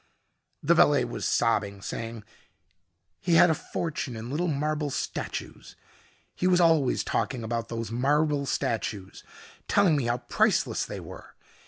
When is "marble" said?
4.47-4.89, 7.91-8.47